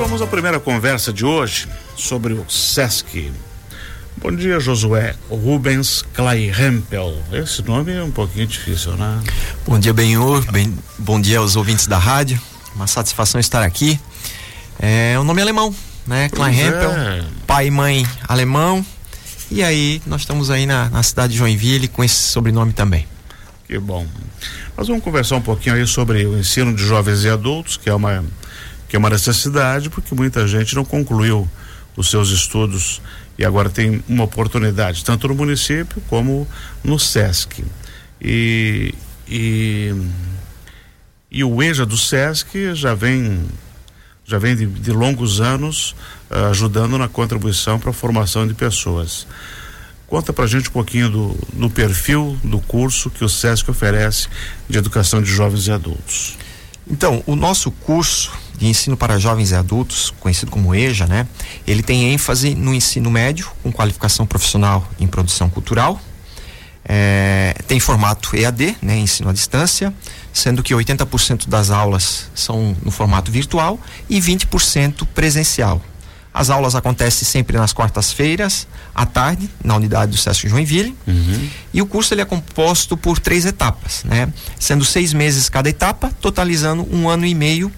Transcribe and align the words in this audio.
vamos 0.00 0.22
à 0.22 0.26
primeira 0.26 0.58
conversa 0.58 1.12
de 1.12 1.26
hoje 1.26 1.68
sobre 1.94 2.32
o 2.32 2.46
SESC. 2.48 3.30
Bom 4.16 4.34
dia, 4.34 4.58
Josué 4.58 5.14
Rubens 5.28 6.02
Klairempel. 6.14 7.14
Esse 7.30 7.60
nome 7.60 7.92
é 7.92 8.02
um 8.02 8.10
pouquinho 8.10 8.46
difícil, 8.46 8.96
né? 8.96 9.20
Bom 9.66 9.78
dia, 9.78 9.92
Benhur. 9.92 10.42
Bem, 10.50 10.74
bom 10.98 11.20
dia 11.20 11.38
aos 11.38 11.54
ouvintes 11.54 11.86
da 11.86 11.98
rádio. 11.98 12.40
Uma 12.74 12.86
satisfação 12.86 13.38
estar 13.38 13.62
aqui. 13.62 14.00
É 14.78 15.20
um 15.20 15.22
nome 15.22 15.42
alemão, 15.42 15.74
né? 16.06 16.30
Klairempel. 16.30 16.92
É. 16.92 17.22
Pai 17.46 17.66
e 17.66 17.70
mãe 17.70 18.06
alemão. 18.26 18.82
E 19.50 19.62
aí, 19.62 20.00
nós 20.06 20.22
estamos 20.22 20.50
aí 20.50 20.64
na, 20.64 20.88
na 20.88 21.02
cidade 21.02 21.34
de 21.34 21.38
Joinville 21.38 21.88
com 21.88 22.02
esse 22.02 22.14
sobrenome 22.14 22.72
também. 22.72 23.06
Que 23.66 23.78
bom. 23.78 24.06
Nós 24.78 24.88
vamos 24.88 25.04
conversar 25.04 25.36
um 25.36 25.42
pouquinho 25.42 25.74
aí 25.74 25.86
sobre 25.86 26.24
o 26.24 26.38
ensino 26.38 26.74
de 26.74 26.82
jovens 26.82 27.22
e 27.22 27.28
adultos, 27.28 27.76
que 27.76 27.90
é 27.90 27.94
uma 27.94 28.24
que 28.90 28.96
é 28.96 28.98
uma 28.98 29.08
necessidade 29.08 29.88
porque 29.88 30.12
muita 30.16 30.48
gente 30.48 30.74
não 30.74 30.84
concluiu 30.84 31.48
os 31.96 32.10
seus 32.10 32.30
estudos 32.30 33.00
e 33.38 33.44
agora 33.44 33.70
tem 33.70 34.02
uma 34.08 34.24
oportunidade 34.24 35.04
tanto 35.04 35.28
no 35.28 35.34
município 35.36 36.02
como 36.08 36.46
no 36.82 36.98
SESC. 36.98 37.64
E, 38.20 38.92
e, 39.28 39.94
e 41.30 41.44
o 41.44 41.62
EJA 41.62 41.86
do 41.86 41.96
SESC 41.96 42.74
já 42.74 42.92
vem 42.92 43.46
já 44.24 44.38
vem 44.38 44.56
de, 44.56 44.66
de 44.66 44.92
longos 44.92 45.40
anos 45.40 45.94
uh, 46.28 46.50
ajudando 46.50 46.98
na 46.98 47.08
contribuição 47.08 47.78
para 47.78 47.90
a 47.90 47.92
formação 47.92 48.46
de 48.46 48.54
pessoas. 48.54 49.26
Conta 50.08 50.32
pra 50.32 50.48
gente 50.48 50.68
um 50.68 50.72
pouquinho 50.72 51.08
do, 51.08 51.38
do 51.52 51.70
perfil 51.70 52.38
do 52.42 52.58
curso 52.58 53.08
que 53.08 53.24
o 53.24 53.28
SESC 53.28 53.70
oferece 53.70 54.28
de 54.68 54.78
educação 54.78 55.22
de 55.22 55.30
jovens 55.30 55.68
e 55.68 55.72
adultos. 55.72 56.36
Então, 56.88 57.22
o 57.26 57.36
nosso 57.36 57.70
curso 57.70 58.32
de 58.60 58.66
ensino 58.66 58.94
para 58.94 59.18
jovens 59.18 59.52
e 59.52 59.54
adultos, 59.54 60.12
conhecido 60.20 60.50
como 60.50 60.74
EJA, 60.74 61.06
né? 61.06 61.26
Ele 61.66 61.82
tem 61.82 62.12
ênfase 62.12 62.54
no 62.54 62.74
ensino 62.74 63.10
médio, 63.10 63.50
com 63.62 63.72
qualificação 63.72 64.26
profissional 64.26 64.86
em 65.00 65.06
produção 65.06 65.48
cultural. 65.48 65.98
É, 66.84 67.54
tem 67.66 67.80
formato 67.80 68.36
EAD, 68.36 68.76
né? 68.82 68.98
Ensino 68.98 69.30
à 69.30 69.32
distância, 69.32 69.94
sendo 70.30 70.62
que 70.62 70.74
80% 70.74 71.48
das 71.48 71.70
aulas 71.70 72.30
são 72.34 72.76
no 72.84 72.90
formato 72.90 73.32
virtual 73.32 73.80
e 74.10 74.20
20% 74.20 75.06
presencial. 75.14 75.80
As 76.32 76.48
aulas 76.48 76.76
acontecem 76.76 77.26
sempre 77.26 77.56
nas 77.56 77.72
quartas-feiras, 77.72 78.66
à 78.94 79.04
tarde, 79.04 79.50
na 79.64 79.74
unidade 79.74 80.12
do 80.12 80.16
SESC 80.16 80.48
Joinville. 80.48 80.96
Uhum. 81.06 81.48
E 81.74 81.82
o 81.82 81.86
curso 81.86 82.14
ele 82.14 82.20
é 82.20 82.24
composto 82.24 82.96
por 82.96 83.18
três 83.18 83.44
etapas, 83.44 84.04
né? 84.04 84.32
Sendo 84.58 84.84
seis 84.84 85.12
meses 85.12 85.48
cada 85.48 85.68
etapa, 85.68 86.12
totalizando 86.20 86.86
um 86.94 87.08
ano 87.08 87.26
e 87.26 87.34
meio 87.34 87.72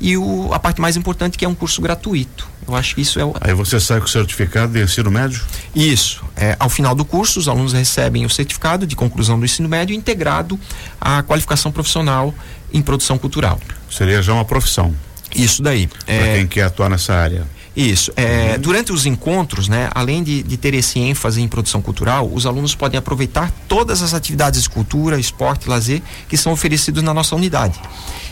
e 0.00 0.16
o, 0.16 0.52
a 0.52 0.58
parte 0.58 0.80
mais 0.80 0.96
importante 0.96 1.36
que 1.36 1.44
é 1.44 1.48
um 1.48 1.54
curso 1.54 1.82
gratuito. 1.82 2.48
Eu 2.66 2.74
acho 2.74 2.94
que 2.94 3.00
isso 3.00 3.18
é 3.18 3.24
o... 3.24 3.34
Aí 3.40 3.52
você 3.54 3.80
sai 3.80 3.98
com 3.98 4.06
o 4.06 4.08
certificado 4.08 4.72
de 4.72 4.82
ensino 4.82 5.10
médio? 5.10 5.42
Isso. 5.74 6.22
É, 6.36 6.56
ao 6.58 6.68
final 6.68 6.94
do 6.94 7.04
curso, 7.04 7.40
os 7.40 7.48
alunos 7.48 7.72
recebem 7.72 8.24
o 8.24 8.30
certificado 8.30 8.86
de 8.86 8.94
conclusão 8.94 9.38
do 9.38 9.44
ensino 9.44 9.68
médio 9.68 9.94
integrado 9.94 10.58
à 11.00 11.22
qualificação 11.22 11.72
profissional 11.72 12.34
em 12.72 12.80
produção 12.82 13.18
cultural. 13.18 13.58
Seria 13.90 14.22
já 14.22 14.32
uma 14.32 14.44
profissão. 14.44 14.94
Isso 15.34 15.62
daí. 15.62 15.88
Para 16.04 16.14
é... 16.14 16.36
quem 16.36 16.46
quer 16.46 16.64
atuar 16.64 16.90
nessa 16.90 17.14
área. 17.14 17.46
Isso. 17.78 18.12
É, 18.16 18.54
uhum. 18.54 18.60
Durante 18.60 18.92
os 18.92 19.06
encontros, 19.06 19.68
né, 19.68 19.88
além 19.94 20.24
de, 20.24 20.42
de 20.42 20.56
ter 20.56 20.74
esse 20.74 20.98
ênfase 20.98 21.40
em 21.40 21.46
produção 21.46 21.80
cultural, 21.80 22.28
os 22.32 22.44
alunos 22.44 22.74
podem 22.74 22.98
aproveitar 22.98 23.52
todas 23.68 24.02
as 24.02 24.14
atividades 24.14 24.64
de 24.64 24.68
cultura, 24.68 25.16
esporte 25.16 25.68
lazer 25.68 26.02
que 26.28 26.36
são 26.36 26.52
oferecidos 26.52 27.04
na 27.04 27.14
nossa 27.14 27.36
unidade 27.36 27.80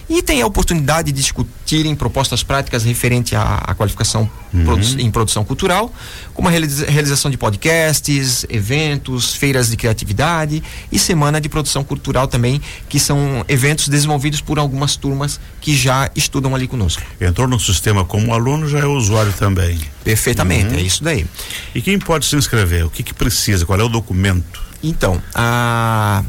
e 0.09 0.23
tem 0.23 0.41
a 0.41 0.47
oportunidade 0.47 1.11
de 1.11 1.21
discutirem 1.21 1.95
propostas 1.95 2.43
práticas 2.43 2.85
referente 2.85 3.35
à, 3.35 3.57
à 3.57 3.75
qualificação 3.75 4.31
uhum. 4.55 4.65
produ 4.65 5.01
em 5.01 5.11
produção 5.11 5.45
cultural, 5.45 5.93
como 6.33 6.49
a 6.49 6.51
realiza 6.51 6.87
realização 6.87 7.31
de 7.31 7.37
podcasts, 7.37 8.47
eventos, 8.49 9.35
feiras 9.35 9.71
de 9.71 9.77
criatividade 9.77 10.63
e 10.93 10.99
semana 10.99 11.41
de 11.41 11.49
produção 11.49 11.83
cultural 11.83 12.29
também, 12.29 12.61
que 12.89 13.01
são 13.01 13.45
eventos 13.49 13.89
desenvolvidos 13.89 14.41
por 14.41 14.59
algumas 14.59 14.97
turmas 14.97 15.41
que 15.61 15.77
já 15.77 16.09
estudam 16.15 16.55
ali 16.55 16.69
conosco. 16.69 17.03
Entrou 17.21 17.49
no 17.49 17.59
sistema 17.59 18.05
como 18.05 18.33
aluno, 18.33 18.69
já 18.69 18.79
é 18.79 18.87
usuário 18.87 19.33
também. 19.37 19.79
Perfeitamente, 20.03 20.75
uhum. 20.75 20.81
é 20.81 20.83
isso 20.83 21.03
daí. 21.03 21.27
E 21.75 21.83
quem 21.83 21.99
pode 21.99 22.27
se 22.27 22.37
inscrever? 22.37 22.85
O 22.85 22.91
que, 22.91 23.03
que 23.03 23.15
precisa? 23.15 23.65
Qual 23.65 23.79
é 23.79 23.85
o 23.85 23.89
documento? 23.89 24.63
Então, 24.83 25.23
a 25.35 26.25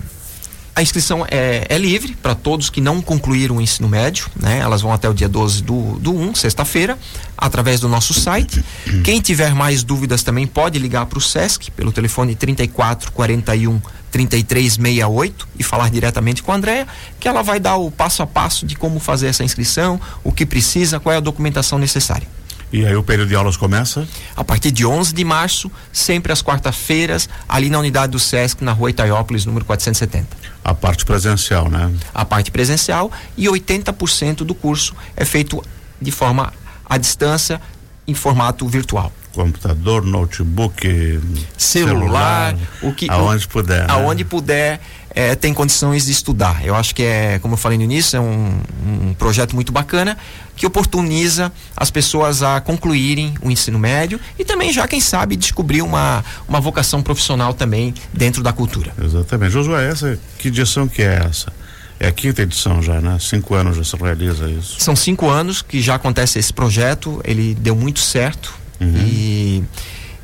a 0.78 0.82
inscrição 0.84 1.26
é, 1.32 1.66
é 1.70 1.78
livre 1.80 2.16
para 2.22 2.36
todos 2.36 2.70
que 2.70 2.80
não 2.80 3.02
concluíram 3.02 3.58
o 3.58 3.62
ensino 3.62 3.90
médio, 3.90 4.28
né? 4.36 4.60
Elas 4.60 4.80
vão 4.80 4.94
até 4.94 5.10
o 5.10 5.14
dia 5.14 5.28
12 5.28 5.64
do, 5.64 5.98
do 5.98 6.16
1, 6.16 6.36
sexta-feira, 6.36 6.96
através 7.36 7.80
do 7.80 7.90
nosso 7.90 8.14
site. 8.14 8.64
Quem 9.04 9.20
tiver 9.20 9.56
mais 9.56 9.82
dúvidas 9.82 10.22
também 10.22 10.46
pode 10.46 10.78
ligar 10.78 11.08
para 11.08 11.18
o 11.18 11.22
SESC 11.22 11.72
pelo 11.72 11.92
telefone 11.92 12.36
3441 12.36 13.82
3368 14.12 15.48
e 15.58 15.64
falar 15.64 15.90
diretamente 15.90 16.44
com 16.44 16.52
a 16.52 16.56
Andréa, 16.56 16.88
que 17.20 17.28
ela 17.28 17.42
vai 17.42 17.60
dar 17.60 17.78
o 17.78 17.90
passo 17.90 18.22
a 18.22 18.28
passo 18.28 18.64
de 18.64 18.76
como 18.76 19.00
fazer 19.00 19.30
essa 19.30 19.44
inscrição, 19.44 20.00
o 20.24 20.32
que 20.32 20.46
precisa, 20.46 21.00
qual 21.00 21.12
é 21.12 21.18
a 21.18 21.22
documentação 21.22 21.80
necessária. 21.80 22.28
E 22.72 22.86
aí 22.86 22.96
o 22.96 23.04
período 23.04 23.30
de 23.30 23.36
aulas 23.36 23.56
começa? 23.56 24.08
A 24.36 24.44
partir 24.44 24.72
de 24.72 24.86
11 24.86 25.14
de 25.14 25.24
março, 25.24 25.72
sempre 25.92 26.34
às 26.34 26.42
quarta-feiras, 26.42 27.30
ali 27.48 27.70
na 27.70 27.80
unidade 27.80 28.12
do 28.12 28.20
SESC, 28.20 28.64
na 28.64 28.74
rua 28.74 28.90
Itaiópolis, 28.90 29.46
número 29.46 29.64
470. 29.64 30.28
A 30.64 30.74
parte 30.74 31.06
presencial, 31.06 31.70
né? 31.70 31.92
A 32.14 32.26
parte 32.26 32.52
presencial 32.52 33.12
e 33.38 33.46
80% 33.46 34.38
do 34.38 34.54
curso 34.54 34.94
é 35.16 35.24
feito 35.24 35.64
de 36.02 36.12
forma 36.12 36.54
à 36.86 36.98
distância, 36.98 37.62
em 38.08 38.14
formato 38.14 38.68
virtual 38.68 39.12
computador, 39.34 40.04
notebook, 40.04 41.22
celular, 41.56 42.56
celular 42.56 42.56
o 42.82 42.92
que 42.92 43.08
aonde 43.08 43.48
puder, 43.48 43.82
né? 43.82 43.86
aonde 43.88 44.26
puder 44.26 44.80
é, 45.18 45.36
tem 45.36 45.54
condições 45.54 46.06
de 46.06 46.12
estudar. 46.12 46.66
Eu 46.66 46.76
acho 46.76 46.94
que 46.94 47.04
é, 47.04 47.40
como 47.40 47.54
eu 47.54 47.58
falei 47.58 47.78
no 47.78 47.84
início, 47.84 48.18
é 48.18 48.20
um, 48.20 48.60
um 48.86 49.14
projeto 49.14 49.56
muito 49.56 49.72
bacana 49.72 50.18
que 50.58 50.66
oportuniza 50.66 51.52
as 51.76 51.90
pessoas 51.90 52.42
a 52.42 52.60
concluírem 52.60 53.36
o 53.42 53.50
ensino 53.50 53.78
médio 53.80 54.20
e 54.38 54.44
também 54.44 54.74
já 54.74 54.88
quem 54.88 55.00
sabe 55.00 55.38
descobrir 55.38 55.84
uma, 55.84 56.26
uma 56.50 56.60
vocação 56.60 57.02
profissional 57.02 57.54
também 57.54 57.94
dentro 58.12 58.42
da 58.44 58.52
cultura. 58.52 58.92
Exatamente. 59.02 59.52
Josué, 59.52 59.88
essa 59.88 60.20
que 60.40 60.50
edição 60.50 60.88
que 60.88 61.04
é 61.04 61.24
essa? 61.30 61.54
É 62.00 62.08
a 62.08 62.12
quinta 62.12 62.42
edição 62.42 62.82
já, 62.82 63.00
né? 63.00 63.18
Cinco 63.20 63.56
anos 63.56 63.78
já 63.78 63.84
se 63.84 63.96
realiza 63.96 64.50
isso. 64.50 64.78
São 64.80 64.96
cinco 64.96 65.30
anos 65.30 65.62
que 65.62 65.82
já 65.82 65.96
acontece 65.96 66.38
esse 66.38 66.52
projeto, 66.52 67.22
ele 67.24 67.56
deu 67.56 67.76
muito 67.76 68.00
certo 68.00 68.54
uhum. 68.80 68.98
e 68.98 69.64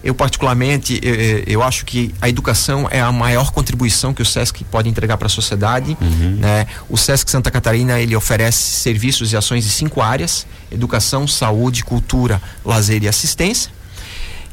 eu 0.03 0.13
particularmente 0.13 0.99
eu, 1.01 1.43
eu, 1.47 1.63
acho 1.63 1.85
que 1.85 2.13
a 2.21 2.27
educação 2.27 2.87
é 2.91 2.99
a 2.99 3.11
maior 3.11 3.51
contribuição 3.51 4.13
que 4.13 4.21
o 4.21 4.25
SESC 4.25 4.63
pode 4.65 4.89
entregar 4.89 5.17
para 5.17 5.27
a 5.27 5.29
sociedade 5.29 5.97
uhum. 6.01 6.37
né? 6.39 6.67
o 6.89 6.97
SESC 6.97 7.29
Santa 7.29 7.49
Catarina 7.49 7.99
ele 7.99 8.15
oferece 8.15 8.57
serviços 8.57 9.31
e 9.31 9.37
ações 9.37 9.65
em 9.65 9.69
cinco 9.69 10.01
áreas 10.01 10.45
educação 10.71 11.27
saúde 11.27 11.83
cultura 11.83 12.41
lazer 12.65 13.03
e 13.03 13.07
assistência 13.07 13.71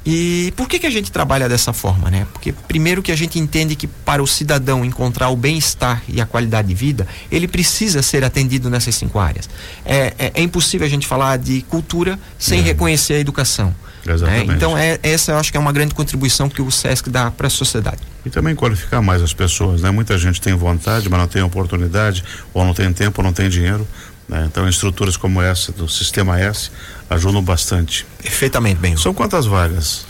e 0.05 0.53
por 0.57 0.67
que, 0.67 0.79
que 0.79 0.87
a 0.87 0.91
gente 0.91 1.13
trabalha 1.13 1.47
dessa 1.47 1.75
forma, 1.75 2.11
né? 2.11 2.27
Porque 2.33 2.53
primeiro 2.53 3.03
que 3.03 3.13
a 3.13 3.17
gente 3.17 3.39
entende 3.39 3.77
que 3.77 3.87
para 3.87 4.23
o 4.23 4.27
cidadão 4.27 4.83
encontrar 4.83 5.29
o 5.29 5.37
bem-estar 5.37 6.03
e 6.09 6.21
a 6.21 6.27
qualidade 6.27 6.69
de 6.69 6.75
vida, 6.75 7.07
ele 7.31 7.47
precisa 7.47 8.01
ser 8.01 8.25
atendido 8.25 8.71
nessas 8.71 8.95
cinco 8.95 9.19
áreas. 9.19 9.49
É, 9.85 10.15
é, 10.19 10.33
é 10.37 10.43
impossível 10.43 10.87
a 10.87 10.91
gente 10.91 11.07
falar 11.07 11.37
de 11.37 11.61
cultura 11.63 12.19
sem 12.39 12.61
é. 12.61 12.63
reconhecer 12.63 13.15
a 13.15 13.19
educação. 13.19 13.75
Né? 14.05 14.15
Exatamente. 14.15 14.49
Né? 14.49 14.55
Então 14.55 14.77
é, 14.77 14.99
essa 15.03 15.33
eu 15.33 15.39
acho 15.39 15.51
que 15.51 15.57
é 15.57 15.61
uma 15.61 15.73
grande 15.73 15.95
contribuição 15.95 16.49
que 16.49 16.63
o 16.63 16.71
SESC 16.71 17.09
dá 17.09 17.31
para 17.31 17.47
a 17.47 17.51
sociedade. 17.51 18.01
E 18.25 18.31
também 18.31 18.55
qualificar 18.55 19.01
mais 19.01 19.23
as 19.23 19.33
pessoas, 19.33 19.83
né? 19.83 19.91
Muita 19.91 20.19
gente 20.19 20.41
tem 20.41 20.55
vontade, 20.55 21.09
mas 21.09 21.19
não 21.19 21.27
tem 21.27 21.43
oportunidade, 21.43 22.23
ou 22.53 22.65
não 22.65 22.75
tem 22.75 22.93
tempo, 22.93 23.21
ou 23.21 23.25
não 23.25 23.33
tem 23.33 23.49
dinheiro. 23.49 23.87
Né? 24.29 24.47
Então 24.47 24.69
estruturas 24.69 25.17
como 25.17 25.43
essa 25.43 25.73
do 25.73 25.89
Sistema 25.89 26.39
S 26.39 26.71
ajudam 27.09 27.43
bastante. 27.43 28.07
Perfeitamente 28.23 28.81
bem. 28.81 28.97
São 28.97 29.13
quantas 29.13 29.47
vagas? 29.47 30.07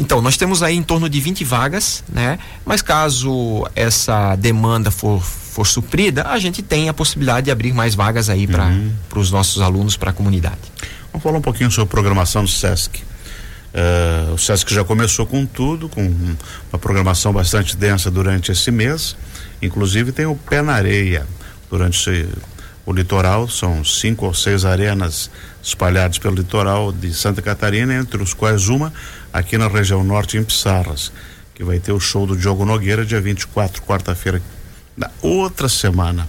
Então, 0.00 0.20
nós 0.20 0.36
temos 0.36 0.62
aí 0.62 0.76
em 0.76 0.82
torno 0.82 1.08
de 1.08 1.20
20 1.20 1.44
vagas, 1.44 2.02
né? 2.08 2.38
Mas 2.64 2.82
caso 2.82 3.68
essa 3.76 4.34
demanda 4.36 4.90
for, 4.90 5.22
for 5.22 5.66
suprida, 5.66 6.24
a 6.28 6.38
gente 6.38 6.62
tem 6.62 6.88
a 6.88 6.94
possibilidade 6.94 7.44
de 7.44 7.50
abrir 7.50 7.72
mais 7.72 7.94
vagas 7.94 8.28
aí 8.28 8.46
para 8.46 8.66
uhum. 8.66 8.92
os 9.14 9.30
nossos 9.30 9.60
alunos, 9.62 9.96
para 9.96 10.10
a 10.10 10.12
comunidade. 10.12 10.58
Vamos 11.12 11.22
falar 11.22 11.38
um 11.38 11.42
pouquinho 11.42 11.70
sobre 11.70 11.84
a 11.84 11.90
programação 11.90 12.42
do 12.42 12.50
SESC. 12.50 13.04
Uh, 13.74 14.34
o 14.34 14.38
SESC 14.38 14.72
já 14.74 14.84
começou 14.84 15.26
com 15.26 15.46
tudo, 15.46 15.88
com 15.88 16.02
uma 16.70 16.78
programação 16.78 17.32
bastante 17.32 17.76
densa 17.76 18.10
durante 18.10 18.52
esse 18.52 18.70
mês. 18.70 19.16
Inclusive 19.62 20.12
tem 20.12 20.26
o 20.26 20.36
pé 20.36 20.60
na 20.60 20.74
areia 20.74 21.26
durante 21.70 21.98
esse 21.98 22.28
o 22.84 22.92
litoral, 22.92 23.48
são 23.48 23.84
cinco 23.84 24.26
ou 24.26 24.34
seis 24.34 24.64
arenas 24.64 25.30
espalhadas 25.62 26.18
pelo 26.18 26.34
litoral 26.34 26.92
de 26.92 27.14
Santa 27.14 27.40
Catarina, 27.40 27.94
entre 27.94 28.20
os 28.20 28.34
quais 28.34 28.68
uma 28.68 28.92
aqui 29.32 29.56
na 29.56 29.68
região 29.68 30.02
norte, 30.02 30.36
em 30.36 30.42
Pissarras, 30.42 31.12
que 31.54 31.62
vai 31.62 31.78
ter 31.78 31.92
o 31.92 32.00
show 32.00 32.26
do 32.26 32.36
Diogo 32.36 32.64
Nogueira, 32.64 33.04
dia 33.04 33.20
24, 33.20 33.82
quarta-feira 33.82 34.42
da 34.96 35.10
outra 35.22 35.68
semana. 35.68 36.28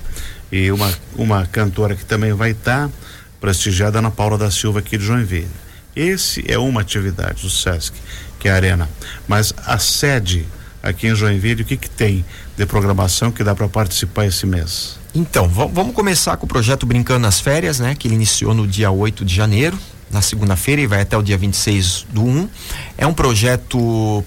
E 0.52 0.72
uma, 0.72 0.94
uma 1.16 1.46
cantora 1.48 1.96
que 1.96 2.06
também 2.06 2.34
vai 2.34 2.52
estar 2.52 2.88
tá 2.88 2.94
prestigiada 3.42 3.98
Ana 3.98 4.12
Paula 4.12 4.38
da 4.38 4.52
Silva 4.52 4.80
aqui 4.80 4.98
de 4.98 5.06
Joinville. 5.06 5.63
Esse 5.96 6.44
é 6.48 6.58
uma 6.58 6.82
atividade 6.82 7.42
do 7.42 7.50
SESC, 7.50 7.94
que 8.40 8.48
é 8.48 8.52
a 8.52 8.56
Arena. 8.56 8.90
Mas 9.28 9.54
a 9.66 9.78
sede 9.78 10.46
aqui 10.82 11.08
em 11.08 11.16
Joinville, 11.16 11.62
o 11.62 11.66
que, 11.66 11.78
que 11.78 11.90
tem 11.90 12.26
de 12.58 12.66
programação 12.66 13.32
que 13.32 13.44
dá 13.44 13.56
para 13.56 13.68
participar 13.68 14.26
esse 14.26 14.46
mês? 14.46 15.00
Então, 15.16 15.48
vamos 15.48 15.94
começar 15.94 16.36
com 16.38 16.46
o 16.46 16.50
projeto 16.50 16.86
Brincando 16.86 17.20
nas 17.20 17.40
Férias, 17.40 17.80
né? 17.80 17.96
Que 17.96 18.08
ele 18.08 18.16
iniciou 18.16 18.54
no 18.54 18.68
dia 18.68 18.90
8 18.90 19.24
de 19.24 19.34
janeiro, 19.34 19.78
na 20.12 20.22
segunda-feira, 20.22 20.82
e 20.82 20.88
vai 20.88 21.02
até 21.02 21.16
o 21.16 21.22
dia 21.22 21.38
26 21.38 22.08
do 22.12 22.24
1. 22.24 22.50
É 22.98 23.06
um 23.06 23.14
projeto 23.14 24.26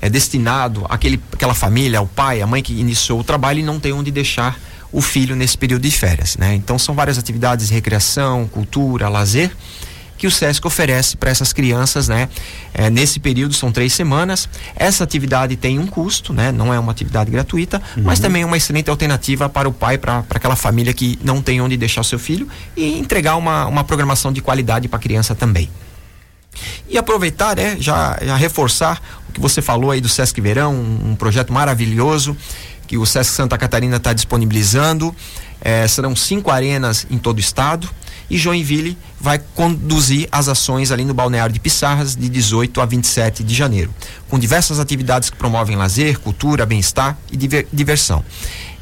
é 0.00 0.08
destinado 0.08 0.86
àquele, 0.88 1.20
àquela 1.32 1.54
família, 1.54 1.98
ao 1.98 2.06
pai, 2.06 2.40
à 2.40 2.46
mãe 2.46 2.62
que 2.62 2.72
iniciou 2.72 3.20
o 3.20 3.24
trabalho 3.24 3.60
e 3.60 3.62
não 3.62 3.78
tem 3.78 3.92
onde 3.92 4.10
deixar 4.10 4.58
o 4.90 5.00
filho 5.00 5.36
nesse 5.36 5.56
período 5.56 5.82
de 5.82 5.90
férias, 5.90 6.36
né? 6.36 6.54
Então 6.54 6.78
são 6.78 6.94
várias 6.94 7.18
atividades, 7.18 7.70
recreação, 7.70 8.48
cultura, 8.48 9.08
lazer, 9.08 9.52
que 10.20 10.26
o 10.26 10.30
SESC 10.30 10.66
oferece 10.66 11.16
para 11.16 11.30
essas 11.30 11.50
crianças, 11.50 12.06
né? 12.06 12.28
É, 12.74 12.90
nesse 12.90 13.18
período 13.18 13.54
são 13.54 13.72
três 13.72 13.94
semanas. 13.94 14.50
Essa 14.76 15.02
atividade 15.02 15.56
tem 15.56 15.78
um 15.78 15.86
custo, 15.86 16.34
né? 16.34 16.52
Não 16.52 16.74
é 16.74 16.78
uma 16.78 16.92
atividade 16.92 17.30
gratuita, 17.30 17.80
uhum. 17.96 18.02
mas 18.04 18.20
também 18.20 18.42
é 18.42 18.44
uma 18.44 18.58
excelente 18.58 18.90
alternativa 18.90 19.48
para 19.48 19.66
o 19.66 19.72
pai, 19.72 19.96
para 19.96 20.22
aquela 20.28 20.56
família 20.56 20.92
que 20.92 21.18
não 21.24 21.40
tem 21.40 21.62
onde 21.62 21.74
deixar 21.74 22.02
o 22.02 22.04
seu 22.04 22.18
filho 22.18 22.46
e 22.76 22.98
entregar 22.98 23.36
uma, 23.36 23.64
uma 23.64 23.82
programação 23.82 24.30
de 24.30 24.42
qualidade 24.42 24.88
para 24.88 24.98
a 24.98 25.00
criança 25.00 25.34
também. 25.34 25.70
E 26.86 26.98
aproveitar, 26.98 27.56
né, 27.56 27.78
já, 27.80 28.18
já 28.20 28.36
reforçar 28.36 29.00
o 29.26 29.32
que 29.32 29.40
você 29.40 29.62
falou 29.62 29.90
aí 29.90 30.02
do 30.02 30.08
Sesc 30.08 30.38
Verão, 30.38 30.74
um, 30.74 31.12
um 31.12 31.16
projeto 31.16 31.50
maravilhoso 31.50 32.36
que 32.86 32.98
o 32.98 33.06
Sesc 33.06 33.32
Santa 33.32 33.56
Catarina 33.56 33.96
está 33.96 34.12
disponibilizando. 34.12 35.16
É, 35.62 35.88
serão 35.88 36.14
cinco 36.14 36.50
arenas 36.50 37.06
em 37.10 37.16
todo 37.16 37.38
o 37.38 37.40
estado 37.40 37.88
e 38.30 38.38
Joinville 38.38 38.96
vai 39.20 39.38
conduzir 39.54 40.28
as 40.30 40.48
ações 40.48 40.92
ali 40.92 41.04
no 41.04 41.12
Balneário 41.12 41.52
de 41.52 41.58
Pissarras 41.58 42.14
de 42.14 42.28
18 42.28 42.80
a 42.80 42.86
27 42.86 43.42
de 43.42 43.54
janeiro, 43.54 43.92
com 44.28 44.38
diversas 44.38 44.78
atividades 44.78 45.28
que 45.28 45.36
promovem 45.36 45.76
lazer, 45.76 46.18
cultura, 46.20 46.64
bem-estar 46.64 47.18
e 47.30 47.36
diver, 47.36 47.66
diversão. 47.72 48.24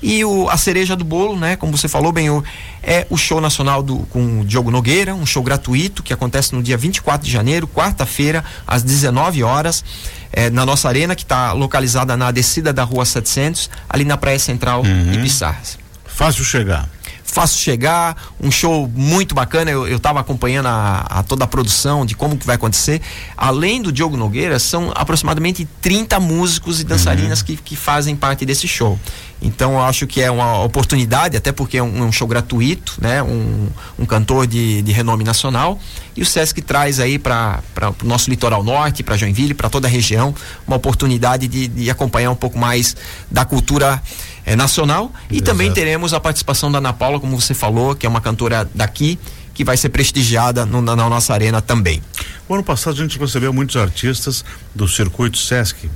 E 0.01 0.25
o, 0.25 0.49
a 0.49 0.57
cereja 0.57 0.95
do 0.95 1.05
bolo, 1.05 1.37
né, 1.37 1.57
como 1.57 1.77
você 1.77 1.89
falou, 1.89 2.13
bem, 2.13 2.31
o, 2.31 2.45
é 2.83 3.05
o 3.11 3.17
show 3.17 3.41
nacional 3.41 3.83
do, 3.83 3.99
com 4.11 4.43
o 4.43 4.45
Diogo 4.45 4.71
Nogueira, 4.71 5.13
um 5.15 5.27
show 5.27 5.43
gratuito 5.43 6.05
que 6.05 6.13
acontece 6.13 6.55
no 6.55 6.63
dia 6.63 6.77
24 6.77 7.27
de 7.27 7.33
janeiro, 7.33 7.67
quarta-feira, 7.67 8.45
às 8.65 8.85
19 8.85 9.43
horas, 9.43 9.85
é, 10.33 10.51
na 10.51 10.65
nossa 10.65 10.89
arena, 10.89 11.17
que 11.17 11.25
está 11.25 11.53
localizada 11.53 12.17
na 12.17 12.31
descida 12.31 12.73
da 12.73 12.85
rua 12.85 13.05
700, 13.05 13.69
ali 13.89 14.05
na 14.05 14.17
Praia 14.17 14.39
Central 14.39 14.83
uhum. 14.83 15.11
de 15.11 15.19
Pissarras. 15.19 15.79
Fácil 16.07 16.45
chegar 16.45 16.89
fácil 17.31 17.59
chegar, 17.59 18.17
um 18.41 18.51
show 18.51 18.91
muito 18.95 19.35
bacana. 19.35 19.71
Eu 19.71 19.97
estava 19.97 20.19
acompanhando 20.19 20.67
a, 20.67 21.07
a, 21.09 21.23
toda 21.23 21.45
a 21.45 21.47
produção 21.47 22.05
de 22.05 22.17
como 22.17 22.37
que 22.37 22.47
vai 22.47 22.57
acontecer. 22.57 23.01
Além 23.37 23.83
do 23.83 23.93
Diogo 23.93 24.17
Nogueira, 24.17 24.59
são 24.59 24.91
aproximadamente 24.95 25.69
30 25.81 26.19
músicos 26.19 26.81
e 26.81 26.85
dançarinas 26.85 27.41
uhum. 27.41 27.47
que, 27.47 27.57
que 27.57 27.77
fazem 27.77 28.17
parte 28.17 28.47
desse 28.47 28.67
show. 28.67 28.99
Então 29.41 29.75
eu 29.75 29.81
acho 29.81 30.07
que 30.07 30.21
é 30.21 30.31
uma 30.31 30.63
oportunidade, 30.65 31.37
até 31.37 31.53
porque 31.53 31.77
é 31.77 31.83
um, 31.83 32.07
um 32.07 32.11
show 32.11 32.27
gratuito, 32.27 32.97
né? 33.01 33.23
Um, 33.23 33.69
um 33.99 34.07
cantor 34.07 34.47
de, 34.47 34.83
de 34.83 34.91
renome 34.91 35.23
nacional. 35.23 35.79
E 36.17 36.23
o 36.23 36.27
Sesc 36.27 36.61
traz 36.63 36.99
aí 36.99 37.19
para 37.19 37.63
o 38.03 38.07
nosso 38.07 38.31
litoral 38.31 38.65
norte, 38.65 39.05
para 39.05 39.17
Joinville, 39.17 39.55
para 39.55 39.69
toda 39.69 39.87
a 39.87 39.91
região, 39.91 40.35
uma 40.67 40.77
oportunidade 40.77 41.47
de, 41.47 41.69
de 41.69 41.91
acompanhar 41.91 42.31
um 42.33 42.37
pouco 42.37 42.59
mais 42.59 42.97
da 43.31 43.45
cultura 43.45 44.03
é, 44.49 44.57
nacional. 44.57 45.13
E 45.31 45.35
Exato. 45.35 45.51
também 45.51 45.71
teremos 45.71 46.15
a 46.15 46.21
participação 46.21 46.73
da 46.73 46.79
Ana 46.79 46.93
Paula, 46.93 47.21
como 47.21 47.39
você 47.39 47.53
falou, 47.53 47.95
que 47.95 48.07
é 48.07 48.09
uma 48.09 48.21
cantora 48.21 48.69
daqui, 48.75 49.19
que 49.53 49.63
vai 49.63 49.77
ser 49.77 49.91
prestigiada 49.91 50.65
no, 50.65 50.81
na, 50.81 50.97
na, 50.97 51.09
nossa 51.09 51.35
arena 51.35 51.61
também. 51.61 52.03
O 52.49 52.55
ano 52.55 52.65
passado 52.65 52.95
a 52.95 53.03
gente 53.03 53.19
recebeu 53.19 53.53
muitos 53.53 53.77
artistas 53.77 54.45
do 54.75 54.89
circuito 54.89 55.37
Sesc. 55.37 55.91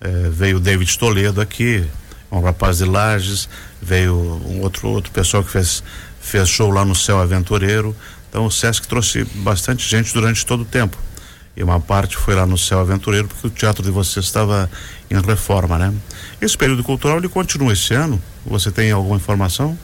É, 0.00 0.28
veio 0.28 0.58
David 0.58 0.98
Toledo 0.98 1.40
aqui, 1.40 1.84
um 2.32 2.40
rapaz 2.40 2.78
de 2.78 2.84
Lages, 2.84 3.48
veio 3.80 4.14
um 4.44 4.60
outro 4.62 4.88
outro 4.88 5.12
pessoal 5.12 5.44
que 5.44 5.50
fez 5.50 5.82
fez 6.20 6.48
show 6.48 6.70
lá 6.70 6.84
no 6.84 6.96
Céu 6.96 7.20
Aventureiro. 7.20 7.94
Então 8.28 8.46
o 8.46 8.50
Sesc 8.50 8.88
trouxe 8.88 9.24
bastante 9.36 9.88
gente 9.88 10.12
durante 10.12 10.44
todo 10.44 10.62
o 10.62 10.64
tempo. 10.64 10.98
E 11.56 11.62
uma 11.62 11.78
parte 11.78 12.16
foi 12.16 12.34
lá 12.34 12.44
no 12.44 12.58
Céu 12.58 12.80
Aventureiro, 12.80 13.28
porque 13.28 13.46
o 13.46 13.50
teatro 13.50 13.82
de 13.82 13.90
vocês 13.90 14.24
estava 14.24 14.68
em 15.10 15.20
reforma, 15.20 15.78
né? 15.78 15.94
Esse 16.40 16.58
período 16.58 16.82
cultural 16.82 17.18
ele 17.18 17.28
continua 17.28 17.72
esse 17.72 17.94
ano? 17.94 18.20
Você 18.44 18.70
tem 18.70 18.90
alguma 18.90 19.16
informação? 19.16 19.78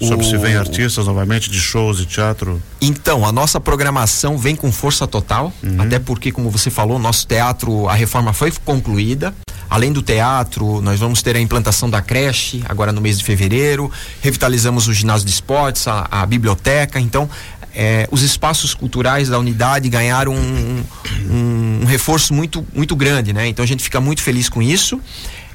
Sobre 0.00 0.24
o... 0.24 0.28
se 0.28 0.36
vem 0.36 0.56
artistas 0.56 1.06
novamente 1.06 1.50
de 1.50 1.60
shows 1.60 1.98
de 1.98 2.06
teatro? 2.06 2.62
Então, 2.80 3.26
a 3.26 3.32
nossa 3.32 3.60
programação 3.60 4.38
vem 4.38 4.56
com 4.56 4.72
força 4.72 5.06
total, 5.06 5.52
uhum. 5.62 5.76
até 5.80 5.98
porque, 5.98 6.32
como 6.32 6.50
você 6.50 6.70
falou, 6.70 6.98
nosso 6.98 7.26
teatro, 7.26 7.88
a 7.88 7.94
reforma 7.94 8.32
foi 8.32 8.50
concluída. 8.64 9.34
Além 9.68 9.92
do 9.92 10.02
teatro, 10.02 10.80
nós 10.80 10.98
vamos 10.98 11.22
ter 11.22 11.36
a 11.36 11.40
implantação 11.40 11.88
da 11.88 12.02
creche, 12.02 12.60
agora 12.68 12.92
no 12.92 13.00
mês 13.00 13.18
de 13.18 13.24
fevereiro. 13.24 13.88
Revitalizamos 14.20 14.88
o 14.88 14.92
ginásio 14.92 15.24
de 15.24 15.32
esportes, 15.32 15.86
a, 15.86 16.08
a 16.10 16.26
biblioteca. 16.26 16.98
Então, 16.98 17.30
é, 17.74 18.08
os 18.10 18.22
espaços 18.22 18.74
culturais 18.74 19.28
da 19.28 19.38
unidade 19.38 19.88
ganharam 19.88 20.34
um, 20.34 20.84
um, 21.30 21.80
um, 21.82 21.84
reforço 21.84 22.34
muito, 22.34 22.66
muito 22.74 22.96
grande, 22.96 23.32
né? 23.32 23.46
Então 23.46 23.62
a 23.62 23.68
gente 23.68 23.82
fica 23.82 24.00
muito 24.00 24.22
feliz 24.22 24.48
com 24.48 24.60
isso. 24.60 25.00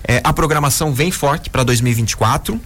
É, 0.08 0.22
a 0.24 0.32
programação 0.32 0.94
vem 0.94 1.12
forte 1.12 1.50
para 1.50 1.64
2024. 1.64 2.60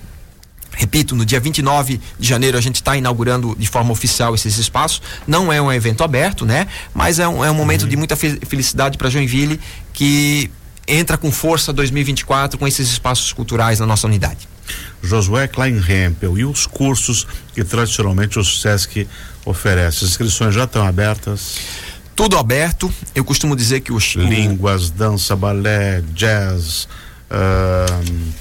Repito, 0.71 1.15
no 1.15 1.25
dia 1.25 1.39
29 1.39 1.99
de 2.19 2.27
janeiro 2.27 2.57
a 2.57 2.61
gente 2.61 2.75
está 2.75 2.95
inaugurando 2.95 3.55
de 3.57 3.67
forma 3.67 3.91
oficial 3.91 4.35
esses 4.35 4.57
espaços. 4.57 5.01
Não 5.27 5.51
é 5.51 5.61
um 5.61 5.71
evento 5.71 6.03
aberto, 6.03 6.45
né? 6.45 6.67
Mas 6.93 7.19
é 7.19 7.27
um, 7.27 7.43
é 7.43 7.49
um 7.49 7.55
momento 7.55 7.83
uhum. 7.83 7.89
de 7.89 7.97
muita 7.97 8.15
felicidade 8.15 8.97
para 8.97 9.09
Joinville 9.09 9.59
que 9.91 10.49
entra 10.87 11.17
com 11.17 11.31
força 11.31 11.73
2024 11.73 12.57
com 12.57 12.67
esses 12.67 12.89
espaços 12.89 13.33
culturais 13.33 13.79
na 13.79 13.85
nossa 13.85 14.07
unidade. 14.07 14.47
Josué 15.01 15.47
Kleinrempel 15.47 16.37
e 16.37 16.45
os 16.45 16.65
cursos 16.65 17.25
que 17.53 17.63
tradicionalmente 17.63 18.37
o 18.37 18.43
SESC 18.43 19.07
oferece. 19.45 20.03
As 20.03 20.11
inscrições 20.11 20.53
já 20.53 20.65
estão 20.65 20.85
abertas? 20.85 21.57
Tudo 22.15 22.37
aberto. 22.37 22.93
Eu 23.15 23.23
costumo 23.23 23.55
dizer 23.55 23.79
que 23.79 23.93
os. 23.93 24.15
Línguas, 24.15 24.89
dança, 24.89 25.35
balé, 25.35 26.01
jazz. 26.13 26.87
Uh, 27.31 28.31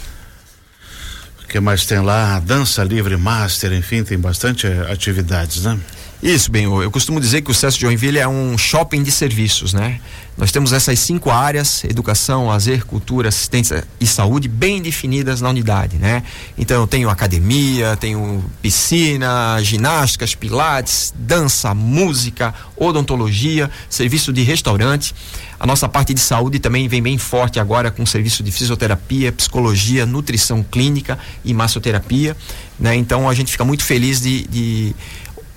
o 1.45 1.47
que 1.47 1.61
mais 1.61 1.87
tem 1.87 2.01
lá? 2.01 2.41
Dança 2.41 2.83
livre, 2.83 3.17
master, 3.17 3.73
enfim, 3.73 4.03
tem 4.03 4.19
bastante 4.19 4.67
atividades, 4.67 5.63
né? 5.63 5.79
Isso, 6.21 6.51
bem, 6.51 6.65
eu 6.65 6.91
costumo 6.91 7.21
dizer 7.21 7.43
que 7.43 7.51
o 7.51 7.55
SESC 7.55 7.81
Joinville 7.81 8.19
é 8.19 8.27
um 8.27 8.59
shopping 8.59 9.05
de 9.05 9.13
serviços, 9.13 9.73
né? 9.73 10.01
Nós 10.37 10.51
temos 10.51 10.73
essas 10.73 10.99
cinco 10.99 11.31
áreas: 11.31 11.85
educação, 11.85 12.49
lazer, 12.49 12.85
cultura, 12.85 13.29
assistência 13.29 13.85
e 14.01 14.07
saúde, 14.07 14.49
bem 14.49 14.83
definidas 14.83 15.41
na 15.41 15.49
unidade, 15.51 15.97
né? 15.97 16.25
Então 16.57 16.81
eu 16.81 16.89
tenho 16.89 17.09
academia, 17.09 17.97
tenho 17.97 18.45
piscina, 18.61 19.59
ginásticas, 19.63 20.35
pilates, 20.35 21.15
dança, 21.17 21.73
música, 21.73 22.53
odontologia, 22.77 23.71
serviço 23.89 24.33
de 24.33 24.43
restaurante. 24.43 25.15
A 25.61 25.67
nossa 25.67 25.89
parte 25.89 26.15
de 26.15 26.21
saúde 26.21 26.59
também 26.59 26.89
vem 26.89 27.03
bem 27.03 27.19
forte 27.19 27.61
agora 27.61 27.93
com 27.93 28.05
serviço 28.05 28.43
de 28.43 28.51
fisioterapia, 28.51 29.31
psicologia, 29.33 30.05
nutrição 30.05 30.65
clínica 30.65 31.17
e 31.45 31.55
massoterapia, 31.55 32.37
né? 32.79 32.97
Então 32.97 33.29
a 33.29 33.35
gente 33.35 33.53
fica 33.53 33.65
muito 33.65 33.85
feliz 33.85 34.21
de, 34.21 34.47
de 34.49 34.95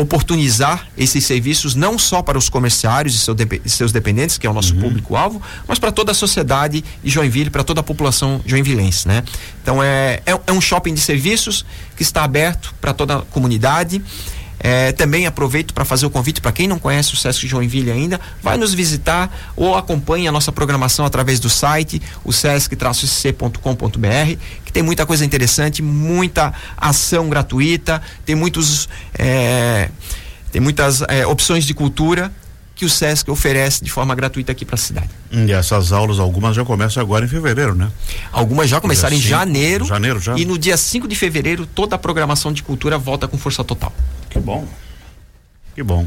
oportunizar 0.01 0.87
esses 0.97 1.25
serviços 1.25 1.75
não 1.75 1.97
só 1.97 2.21
para 2.21 2.37
os 2.37 2.49
comerciários 2.49 3.15
e 3.15 3.17
seu 3.17 3.35
seus 3.65 3.91
dependentes, 3.91 4.37
que 4.37 4.45
é 4.45 4.49
o 4.49 4.53
nosso 4.53 4.73
uhum. 4.75 4.81
público-alvo, 4.81 5.41
mas 5.67 5.79
para 5.79 5.91
toda 5.91 6.11
a 6.11 6.15
sociedade 6.15 6.83
de 7.03 7.09
Joinville, 7.09 7.49
para 7.49 7.63
toda 7.63 7.79
a 7.81 7.83
população 7.83 8.41
joinvilense, 8.45 9.07
né? 9.07 9.23
Então 9.61 9.81
é, 9.81 10.21
é, 10.25 10.39
é 10.47 10.51
um 10.51 10.61
shopping 10.61 10.93
de 10.93 11.01
serviços 11.01 11.65
que 11.95 12.03
está 12.03 12.23
aberto 12.23 12.73
para 12.81 12.93
toda 12.93 13.17
a 13.17 13.21
comunidade. 13.21 14.01
É, 14.63 14.91
também 14.91 15.25
aproveito 15.25 15.73
para 15.73 15.83
fazer 15.83 16.05
o 16.05 16.09
convite 16.09 16.39
para 16.39 16.51
quem 16.51 16.67
não 16.67 16.77
conhece 16.77 17.15
o 17.15 17.17
Sesc 17.17 17.47
Joinville 17.47 17.89
ainda, 17.89 18.21
vai 18.43 18.57
nos 18.57 18.75
visitar 18.75 19.51
ou 19.55 19.75
acompanhe 19.75 20.27
a 20.27 20.31
nossa 20.31 20.51
programação 20.51 21.03
através 21.03 21.39
do 21.39 21.49
site, 21.49 21.99
o 22.23 22.31
sesc-cc.com.br, 22.31 23.57
que 24.63 24.71
tem 24.71 24.83
muita 24.83 25.03
coisa 25.05 25.25
interessante, 25.25 25.81
muita 25.81 26.53
ação 26.77 27.27
gratuita, 27.27 27.99
tem 28.23 28.35
muitos 28.35 28.87
é, 29.17 29.89
tem 30.51 30.61
muitas 30.61 31.01
é, 31.07 31.25
opções 31.25 31.65
de 31.65 31.73
cultura 31.73 32.31
que 32.75 32.85
o 32.85 32.89
SESC 32.89 33.29
oferece 33.29 33.83
de 33.83 33.91
forma 33.91 34.15
gratuita 34.15 34.51
aqui 34.51 34.65
para 34.65 34.73
a 34.73 34.77
cidade. 34.77 35.09
E 35.31 35.51
essas 35.51 35.91
aulas, 35.91 36.19
algumas 36.19 36.55
já 36.55 36.65
começam 36.65 37.01
agora 37.01 37.23
em 37.23 37.27
fevereiro, 37.27 37.75
né? 37.75 37.91
Algumas 38.31 38.67
já 38.67 38.81
começaram 38.81 39.15
em 39.15 39.21
janeiro. 39.21 39.85
Janeiro 39.85 40.19
já. 40.19 40.35
E 40.35 40.45
no 40.45 40.57
dia 40.57 40.75
5 40.75 41.07
de 41.07 41.15
fevereiro, 41.15 41.67
toda 41.67 41.95
a 41.95 41.99
programação 41.99 42.51
de 42.51 42.63
cultura 42.63 42.97
volta 42.97 43.27
com 43.27 43.37
força 43.37 43.63
total. 43.63 43.93
Bom. 44.41 44.67
Que 45.75 45.83
bom. 45.83 46.05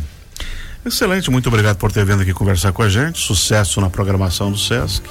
Excelente, 0.84 1.30
muito 1.30 1.48
obrigado 1.48 1.76
por 1.76 1.90
ter 1.90 2.04
vindo 2.04 2.22
aqui 2.22 2.32
conversar 2.34 2.72
com 2.72 2.82
a 2.82 2.88
gente. 2.88 3.18
Sucesso 3.18 3.80
na 3.80 3.88
programação 3.88 4.52
do 4.52 4.58
SESC. 4.58 5.02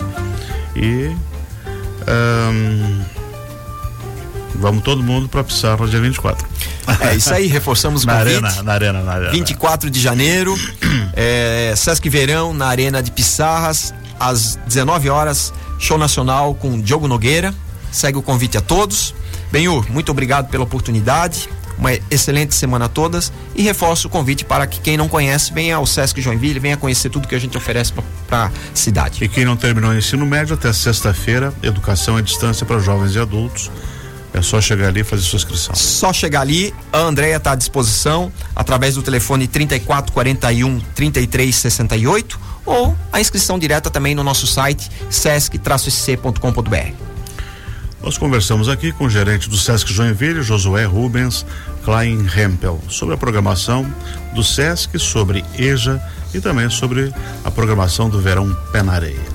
E. 0.75 1.15
Um, 2.05 3.01
vamos 4.55 4.83
todo 4.83 5.01
mundo 5.01 5.27
para 5.27 5.43
Pissarra 5.43 5.87
dia 5.87 5.99
24. 5.99 6.47
É 6.99 7.15
isso 7.15 7.33
aí, 7.33 7.47
reforçamos 7.47 8.03
o 8.03 8.05
na 8.07 8.19
convite. 8.19 8.35
Arena, 8.35 8.63
na 8.63 8.73
Arena, 8.73 9.03
na 9.03 9.11
Arena. 9.13 9.31
24 9.31 9.89
de 9.89 9.99
janeiro, 9.99 10.55
é, 11.13 11.73
Sesc 11.75 12.07
Verão, 12.07 12.53
na 12.53 12.67
Arena 12.67 13.01
de 13.01 13.09
Pissarras, 13.09 13.93
às 14.19 14.57
19 14.67 15.09
horas, 15.09 15.53
show 15.79 15.97
nacional 15.97 16.53
com 16.53 16.79
Diogo 16.79 17.07
Nogueira. 17.07 17.53
Segue 17.91 18.17
o 18.17 18.21
convite 18.21 18.57
a 18.57 18.61
todos. 18.61 19.13
Benhur, 19.51 19.85
muito 19.89 20.11
obrigado 20.11 20.49
pela 20.49 20.63
oportunidade. 20.63 21.47
Uma 21.77 21.91
excelente 22.09 22.55
semana 22.55 22.85
a 22.85 22.89
todas 22.89 23.31
e 23.55 23.63
reforço 23.63 24.07
o 24.07 24.09
convite 24.09 24.45
para 24.45 24.65
que 24.67 24.79
quem 24.79 24.97
não 24.97 25.07
conhece 25.07 25.53
venha 25.53 25.75
ao 25.75 25.85
Sesc 25.85 26.21
Joinville, 26.21 26.59
venha 26.59 26.77
conhecer 26.77 27.09
tudo 27.09 27.27
que 27.27 27.35
a 27.35 27.39
gente 27.39 27.57
oferece 27.57 27.93
para 28.27 28.45
a 28.45 28.51
cidade. 28.73 29.23
E 29.23 29.27
quem 29.27 29.45
não 29.45 29.57
terminou 29.57 29.91
o 29.91 29.97
ensino 29.97 30.25
médio 30.25 30.53
até 30.53 30.71
sexta-feira, 30.71 31.53
educação 31.61 32.17
à 32.17 32.21
distância 32.21 32.65
para 32.65 32.79
jovens 32.79 33.15
e 33.15 33.19
adultos. 33.19 33.71
É 34.33 34.41
só 34.41 34.59
chegar 34.59 34.87
ali 34.87 35.01
e 35.01 35.03
fazer 35.03 35.21
sua 35.21 35.37
inscrição. 35.37 35.75
Só 35.75 36.11
chegar 36.11 36.41
ali, 36.41 36.73
a 36.91 36.97
Andrea 36.97 37.37
está 37.37 37.51
à 37.51 37.55
disposição 37.55 38.31
através 38.55 38.95
do 38.95 39.03
telefone 39.03 39.47
3441 39.47 40.79
3368 40.95 42.39
ou 42.65 42.97
a 43.11 43.21
inscrição 43.21 43.59
direta 43.59 43.91
também 43.91 44.15
no 44.15 44.23
nosso 44.23 44.47
site 44.47 44.89
sesc-sc.com.br. 45.09 47.12
Nós 48.03 48.17
conversamos 48.17 48.67
aqui 48.67 48.91
com 48.91 49.05
o 49.05 49.09
gerente 49.09 49.49
do 49.49 49.57
Sesc 49.57 49.91
Joinville, 49.91 50.43
Josué 50.43 50.83
Rubens 50.83 51.45
Klein 51.85 52.27
Hempel, 52.37 52.79
sobre 52.89 53.15
a 53.15 53.17
programação 53.17 53.85
do 54.35 54.43
Sesc, 54.43 54.99
sobre 54.99 55.43
EJA 55.57 56.01
e 56.33 56.41
também 56.41 56.69
sobre 56.69 57.13
a 57.45 57.49
programação 57.49 58.09
do 58.09 58.19
Verão 58.19 58.53
Pé 58.73 58.83
na 58.83 58.91
Areia. 58.91 59.32